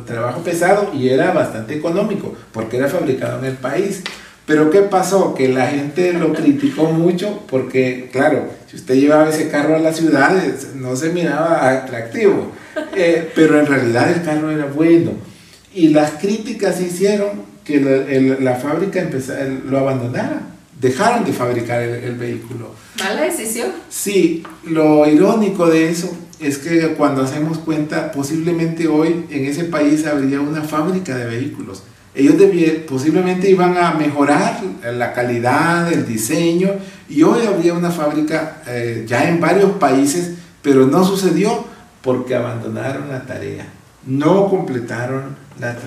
trabajo 0.06 0.42
pesado 0.42 0.92
y 0.94 1.10
era 1.10 1.32
bastante 1.32 1.76
económico 1.76 2.34
porque 2.52 2.78
era 2.78 2.88
fabricado 2.88 3.40
en 3.40 3.46
el 3.46 3.56
país. 3.56 4.04
Pero 4.46 4.70
¿qué 4.70 4.82
pasó? 4.82 5.34
Que 5.34 5.48
la 5.50 5.68
gente 5.68 6.14
lo 6.14 6.34
criticó 6.34 6.86
mucho 6.86 7.44
porque, 7.50 8.10
claro, 8.12 8.50
si 8.70 8.76
usted 8.76 8.96
llevaba 8.96 9.30
ese 9.30 9.50
carro 9.50 9.76
a 9.76 9.80
las 9.80 9.98
ciudades 9.98 10.76
no 10.76 10.96
se 10.96 11.10
miraba 11.10 11.70
atractivo, 11.70 12.52
eh, 12.96 13.32
pero 13.36 13.60
en 13.60 13.66
realidad 13.66 14.12
el 14.12 14.24
carro 14.24 14.52
era 14.52 14.66
bueno. 14.66 15.12
Y 15.74 15.90
las 15.90 16.12
críticas 16.12 16.82
hicieron 16.82 17.54
que 17.64 17.80
la, 17.80 18.40
la 18.40 18.56
fábrica 18.58 19.00
empezara, 19.00 19.46
lo 19.46 19.80
abandonara, 19.80 20.42
dejaron 20.80 21.24
de 21.24 21.32
fabricar 21.32 21.82
el 21.82 22.16
vehículo. 22.16 22.72
Mala 23.00 23.22
decisión. 23.22 23.72
Sí, 23.90 24.44
lo 24.66 25.08
irónico 25.08 25.68
de 25.68 25.90
eso 25.90 26.16
es 26.40 26.58
que 26.58 26.90
cuando 26.96 27.24
hacemos 27.24 27.58
cuenta, 27.60 28.12
posiblemente 28.12 28.88
hoy 28.88 29.26
en 29.30 29.46
ese 29.46 29.64
país 29.64 30.06
habría 30.06 30.42
una 30.42 30.62
fábrica 30.62 31.16
de 31.16 31.26
vehículos. 31.26 31.84
Ellos 32.16 32.36
posiblemente 32.88 33.50
iban 33.50 33.78
a 33.78 33.94
mejorar 33.94 34.62
la 34.84 35.14
calidad, 35.14 35.92
el 35.92 36.06
diseño, 36.06 36.70
y 37.10 37.24
hoy 37.24 37.46
habría 37.46 37.74
una 37.74 37.90
fábrica 37.90 38.62
eh, 38.68 39.04
ya 39.08 39.28
en 39.28 39.40
varios 39.40 39.72
países, 39.74 40.36
pero 40.62 40.86
no 40.86 41.04
sucedió 41.04 41.66
porque 42.02 42.36
abandonaron 42.36 43.10
la 43.10 43.26
tarea, 43.26 43.66
no 44.06 44.48
completaron 44.50 45.44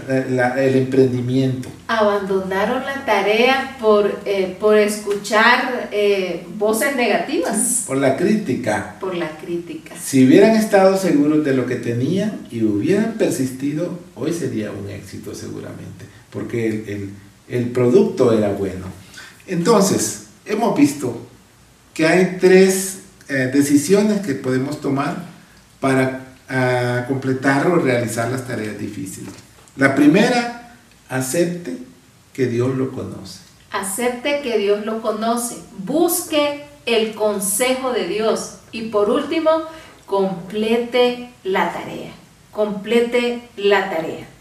el 0.08 0.76
emprendimiento. 0.76 1.68
Abandonaron 1.88 2.84
la 2.84 3.04
tarea 3.04 3.76
por, 3.80 4.20
eh, 4.24 4.56
por 4.58 4.76
escuchar 4.76 5.88
eh, 5.92 6.46
voces 6.56 6.96
negativas. 6.96 7.84
Por 7.86 7.98
la 7.98 8.16
crítica. 8.16 8.96
Por 9.00 9.14
la 9.16 9.36
crítica. 9.36 9.94
Si 10.00 10.24
hubieran 10.24 10.56
estado 10.56 10.96
seguros 10.96 11.44
de 11.44 11.54
lo 11.54 11.66
que 11.66 11.76
tenían 11.76 12.46
y 12.50 12.62
hubieran 12.62 13.14
persistido, 13.18 13.98
hoy 14.14 14.32
sería 14.32 14.70
un 14.70 14.88
éxito 14.88 15.34
seguramente, 15.34 16.06
porque 16.36 17.08
el, 17.48 17.70
producto 17.70 18.30
era 18.36 18.50
bueno. 18.50 18.84
Entonces, 19.46 20.26
hemos 20.44 20.76
visto 20.76 21.26
que 21.94 22.06
hay 22.06 22.36
tres 22.38 22.98
eh, 23.30 23.50
decisiones 23.50 24.20
que 24.20 24.34
podemos 24.34 24.82
tomar 24.82 25.24
para 25.80 26.34
ah, 26.50 27.06
completar 27.08 27.66
o 27.68 27.76
realizar 27.76 28.30
las 28.30 28.46
tareas 28.46 28.78
difíciles. 28.78 29.32
La 29.76 29.94
primera, 29.94 30.74
acepte 31.08 31.78
que 32.34 32.48
Dios 32.48 32.76
lo 32.76 32.92
conoce. 32.92 33.40
Acepte 33.72 34.42
que 34.42 34.58
Dios 34.58 34.84
lo 34.84 35.00
conoce. 35.00 35.56
Busque 35.78 36.64
el 36.84 37.14
consejo 37.14 37.92
de 37.92 38.08
Dios. 38.08 38.58
Y 38.72 38.88
por 38.88 39.08
último, 39.08 39.50
complete 40.04 41.30
la 41.44 41.72
tarea. 41.72 42.12
Complete 42.52 43.48
la 43.56 43.88
tarea. 43.88 44.35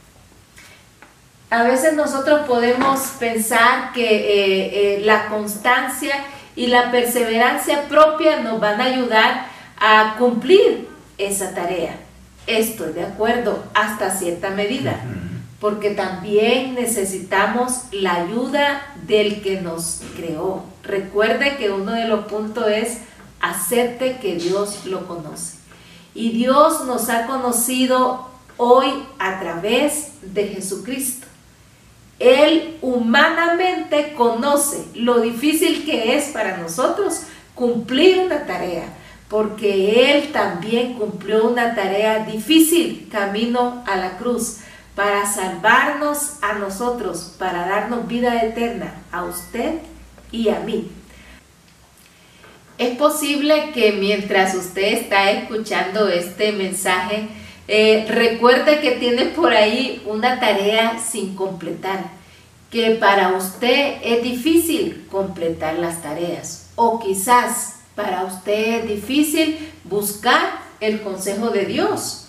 A 1.50 1.64
veces 1.64 1.94
nosotros 1.94 2.48
podemos 2.48 3.00
pensar 3.20 3.94
que 3.94 4.04
eh, 4.04 4.98
eh, 4.98 5.02
la 5.06 5.28
constancia 5.30 6.16
y 6.56 6.68
la 6.68 6.90
perseverancia 6.90 7.88
propia 7.88 8.40
nos 8.40 8.60
van 8.60 8.82
a 8.82 8.86
ayudar 8.86 9.48
a 9.78 10.16
cumplir 10.18 10.88
esa 11.18 11.54
tarea. 11.54 11.98
Estoy 12.48 12.94
de 12.94 13.04
acuerdo 13.04 13.64
hasta 13.74 14.12
cierta 14.12 14.50
medida, 14.50 15.00
porque 15.60 15.92
también 15.92 16.76
necesitamos 16.76 17.84
la 17.92 18.16
ayuda 18.16 18.86
del 19.06 19.42
que 19.42 19.62
nos 19.62 20.02
creó. 20.16 20.64
Recuerde 20.84 21.58
que 21.58 21.72
uno 21.72 21.92
de 21.92 22.08
los 22.08 22.26
puntos 22.26 22.66
es 22.68 23.00
acepte 23.40 24.18
que 24.18 24.36
Dios 24.36 24.86
lo 24.86 25.08
conoce. 25.08 25.58
Y 26.14 26.32
Dios 26.32 26.86
nos 26.86 27.10
ha 27.10 27.28
conocido 27.28 28.30
hoy 28.58 28.88
a 29.20 29.40
través 29.40 30.12
de 30.22 30.48
Jesucristo. 30.48 31.28
Él 32.20 32.78
humanamente 32.82 34.14
conoce 34.14 34.86
lo 34.96 35.20
difícil 35.20 35.86
que 35.86 36.16
es 36.16 36.26
para 36.30 36.58
nosotros 36.58 37.24
cumplir 37.54 38.20
una 38.20 38.46
tarea 38.46 38.86
porque 39.30 40.12
Él 40.12 40.32
también 40.32 40.94
cumplió 40.94 41.48
una 41.48 41.76
tarea 41.76 42.26
difícil 42.26 43.10
camino 43.12 43.84
a 43.88 43.96
la 43.96 44.18
cruz 44.18 44.60
para 44.96 45.26
salvarnos 45.26 46.38
a 46.42 46.54
nosotros, 46.54 47.36
para 47.38 47.68
darnos 47.68 48.08
vida 48.08 48.42
eterna 48.44 48.94
a 49.12 49.24
usted 49.24 49.80
y 50.32 50.50
a 50.50 50.60
mí. 50.60 50.90
Es 52.78 52.98
posible 52.98 53.72
que 53.74 53.94
mientras 53.94 54.54
usted 54.54 54.94
está 54.94 55.32
escuchando 55.32 56.08
este 56.08 56.52
mensaje, 56.52 57.28
eh, 57.68 58.06
recuerde 58.08 58.80
que 58.80 58.92
tiene 58.92 59.26
por 59.26 59.54
ahí 59.54 60.04
una 60.06 60.40
tarea 60.40 61.00
sin 61.00 61.36
completar, 61.36 62.12
que 62.70 62.92
para 62.92 63.30
usted 63.36 63.96
es 64.04 64.22
difícil 64.22 65.08
completar 65.10 65.80
las 65.80 66.02
tareas 66.02 66.70
o 66.76 67.00
quizás 67.00 67.78
para 67.96 68.24
usted 68.26 68.84
es 68.84 68.88
difícil 68.88 69.72
buscar 69.86 70.60
el 70.80 71.02
consejo 71.02 71.50
de 71.50 71.66
Dios 71.66 72.28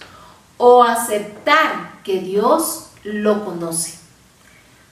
o 0.57 0.83
aceptar 0.83 2.01
que 2.05 2.21
Dios 2.21 2.87
lo 3.03 3.45
conoce. 3.45 3.99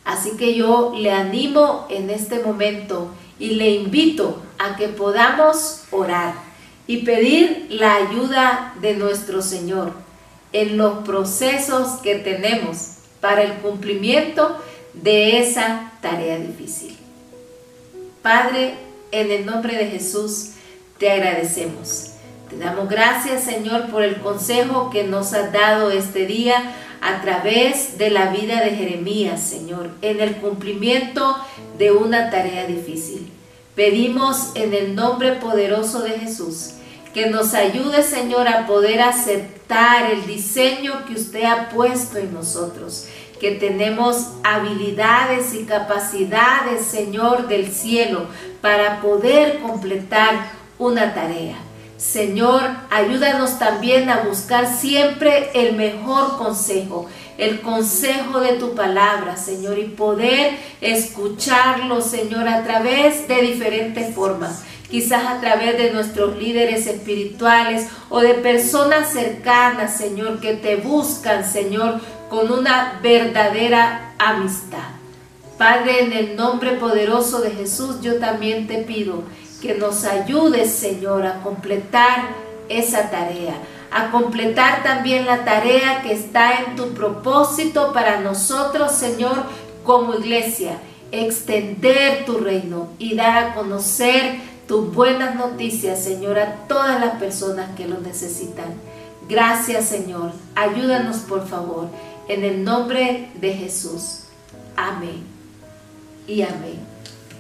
Así 0.04 0.37
que 0.37 0.54
yo 0.54 0.92
le 0.94 1.11
animo 1.11 1.87
en 1.88 2.11
este 2.11 2.40
momento 2.40 3.09
y 3.38 3.50
le 3.50 3.70
invito 3.70 4.42
a 4.59 4.76
que 4.76 4.88
podamos 4.88 5.85
orar 5.90 6.35
y 6.87 6.98
pedir 6.98 7.68
la 7.70 7.94
ayuda 7.94 8.74
de 8.83 8.94
nuestro 8.94 9.40
Señor 9.40 10.03
en 10.54 10.78
los 10.78 11.04
procesos 11.04 12.00
que 12.00 12.14
tenemos 12.14 12.92
para 13.20 13.42
el 13.42 13.54
cumplimiento 13.54 14.56
de 14.94 15.40
esa 15.40 15.92
tarea 16.00 16.38
difícil. 16.38 16.96
Padre, 18.22 18.74
en 19.10 19.32
el 19.32 19.44
nombre 19.44 19.76
de 19.76 19.86
Jesús, 19.86 20.52
te 20.98 21.10
agradecemos. 21.10 22.12
Te 22.48 22.56
damos 22.56 22.88
gracias, 22.88 23.42
Señor, 23.42 23.90
por 23.90 24.04
el 24.04 24.20
consejo 24.20 24.90
que 24.90 25.02
nos 25.02 25.32
has 25.32 25.52
dado 25.52 25.90
este 25.90 26.24
día 26.24 26.72
a 27.00 27.20
través 27.20 27.98
de 27.98 28.10
la 28.10 28.30
vida 28.30 28.60
de 28.60 28.70
Jeremías, 28.70 29.42
Señor, 29.42 29.90
en 30.02 30.20
el 30.20 30.36
cumplimiento 30.36 31.36
de 31.78 31.90
una 31.90 32.30
tarea 32.30 32.66
difícil. 32.66 33.28
Pedimos 33.74 34.52
en 34.54 34.72
el 34.72 34.94
nombre 34.94 35.32
poderoso 35.32 36.00
de 36.02 36.10
Jesús 36.10 36.74
que 37.14 37.31
nos 37.31 37.55
ayude, 37.55 38.03
Señor, 38.03 38.48
a 38.48 38.66
poder 38.66 39.00
aceptar 39.00 40.11
el 40.11 40.27
diseño 40.27 41.05
que 41.07 41.14
usted 41.14 41.44
ha 41.44 41.68
puesto 41.68 42.18
en 42.18 42.35
nosotros, 42.35 43.07
que 43.40 43.53
tenemos 43.53 44.33
habilidades 44.42 45.55
y 45.55 45.64
capacidades, 45.64 46.85
Señor, 46.85 47.46
del 47.46 47.70
cielo, 47.70 48.27
para 48.61 49.00
poder 49.00 49.61
completar 49.61 50.50
una 50.77 51.14
tarea. 51.14 51.57
Señor, 51.96 52.62
ayúdanos 52.90 53.61
también 53.61 54.11
a 54.11 54.24
buscar 54.24 54.66
siempre 54.66 55.50
el 55.55 55.77
mejor 55.77 56.37
consejo, 56.37 57.07
el 57.38 57.61
consejo 57.61 58.40
de 58.40 58.55
tu 58.55 58.74
palabra, 58.74 59.37
Señor, 59.37 59.79
y 59.79 59.85
poder 59.85 60.59
escucharlo, 60.81 62.00
Señor, 62.00 62.48
a 62.48 62.64
través 62.64 63.29
de 63.29 63.40
diferentes 63.40 64.12
formas 64.14 64.64
quizás 64.94 65.26
a 65.26 65.40
través 65.40 65.76
de 65.76 65.90
nuestros 65.90 66.37
líderes 66.37 66.87
espirituales 66.87 67.88
o 68.11 68.20
de 68.20 68.35
personas 68.35 69.12
cercanas, 69.12 69.96
Señor, 69.96 70.38
que 70.38 70.54
te 70.54 70.76
buscan, 70.76 71.44
Señor, 71.44 72.00
con 72.30 72.52
una 72.52 73.00
verdadera 73.02 74.14
amistad. 74.20 74.87
Padre, 75.59 76.04
en 76.04 76.12
el 76.12 76.37
nombre 76.37 76.74
poderoso 76.74 77.40
de 77.40 77.50
Jesús, 77.50 78.02
yo 78.02 78.20
también 78.20 78.68
te 78.68 78.85
pido 78.85 79.24
que 79.61 79.74
nos 79.74 80.04
ayudes, 80.04 80.70
Señor, 80.70 81.26
a 81.26 81.42
completar 81.42 82.26
esa 82.68 83.11
tarea, 83.11 83.57
a 83.90 84.12
completar 84.12 84.85
también 84.85 85.26
la 85.26 85.44
tarea 85.44 86.02
que 86.02 86.12
está 86.12 86.61
en 86.61 86.76
tu 86.76 86.94
propósito 86.94 87.92
para 87.92 88.20
nosotros, 88.20 88.92
Señor, 88.92 89.42
como 89.83 90.14
iglesia, 90.14 90.78
extender 91.11 92.24
tu 92.24 92.38
reino 92.38 92.90
y 93.00 93.16
dar 93.16 93.42
a 93.42 93.54
conocer 93.54 94.53
tus 94.66 94.94
buenas 94.94 95.37
noticias, 95.37 96.03
Señor, 96.03 96.38
a 96.38 96.66
todas 96.68 97.00
las 97.00 97.18
personas 97.18 97.70
que 97.77 97.87
lo 97.87 98.00
necesitan. 98.00 98.74
Gracias, 99.29 99.87
Señor. 99.87 100.33
Ayúdanos, 100.55 101.18
por 101.18 101.46
favor, 101.46 101.88
en 102.29 102.44
el 102.44 102.64
nombre 102.64 103.31
de 103.40 103.53
Jesús. 103.55 104.20
Amén. 104.77 105.22
Y 106.27 106.42
amén. 106.42 106.79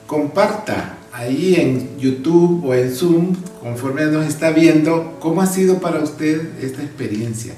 Comparta 0.06 0.98
ahí 1.12 1.54
en 1.56 1.98
YouTube 1.98 2.64
o 2.66 2.74
en 2.74 2.94
Zoom, 2.94 3.34
conforme 3.60 4.04
nos 4.06 4.26
está 4.26 4.50
viendo, 4.50 5.16
cómo 5.20 5.40
ha 5.40 5.46
sido 5.46 5.78
para 5.78 6.00
usted 6.00 6.62
esta 6.62 6.82
experiencia 6.82 7.54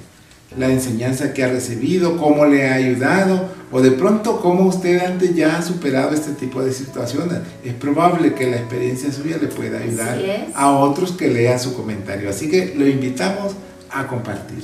la 0.57 0.69
enseñanza 0.69 1.35
que 1.35 1.45
ha 1.45 1.49
recibido, 1.49 2.17
cómo 2.17 2.47
le 2.47 2.69
ha 2.69 2.75
ayudado 2.75 3.49
o 3.73 3.81
de 3.81 3.91
pronto 3.91 4.41
cómo 4.41 4.65
usted 4.65 5.05
antes 5.05 5.35
ya 5.35 5.59
ha 5.59 5.63
superado 5.63 6.15
este 6.15 6.33
tipo 6.33 6.63
de 6.63 6.73
situaciones. 6.73 7.41
Es 7.65 7.75
probable 7.75 8.35
que 8.35 8.47
la 8.47 8.57
experiencia 8.57 9.13
suya 9.13 9.39
le 9.39 9.49
pueda 9.49 9.79
ayudar 9.79 10.19
a 10.55 10.71
otros 10.71 11.13
que 11.13 11.29
lean 11.29 11.59
su 11.59 11.75
comentario. 11.75 12.31
Así 12.31 12.49
que 12.49 12.75
lo 12.77 12.87
invitamos 12.87 13.55
a 13.91 14.07
compartir. 14.07 14.63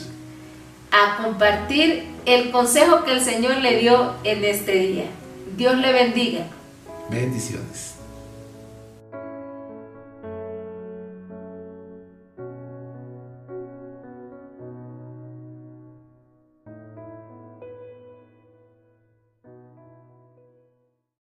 A 0.92 1.23
compartir 1.23 2.05
el 2.27 2.51
consejo 2.51 3.05
que 3.05 3.12
el 3.12 3.21
Señor 3.21 3.59
le 3.59 3.79
dio 3.79 4.14
en 4.25 4.45
este 4.45 4.73
día. 4.73 5.07
Dios 5.57 5.77
le 5.77 5.92
bendiga. 5.92 6.47
Bendiciones. 7.11 7.91